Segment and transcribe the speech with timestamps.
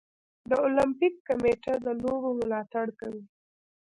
[0.49, 3.23] د المپیک کمیټه د لوبو ملاتړ کوي.